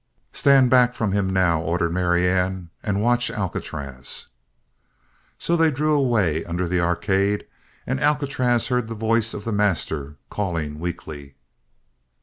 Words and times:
"Stand 0.33 0.71
back 0.71 0.95
from 0.95 1.11
him, 1.11 1.29
now," 1.29 1.61
ordered 1.61 1.93
Marianne, 1.93 2.71
"and 2.81 3.03
watch 3.03 3.29
Alcatraz." 3.29 4.29
So 5.37 5.55
they 5.55 5.69
drew 5.69 5.93
away 5.93 6.43
under 6.43 6.67
the 6.67 6.81
arcade 6.81 7.45
and 7.85 7.99
Alcatraz 7.99 8.69
heard 8.69 8.87
the 8.87 8.95
voice 8.95 9.35
of 9.35 9.43
the 9.43 9.51
master 9.51 10.15
calling 10.31 10.79
weakly. 10.79 11.35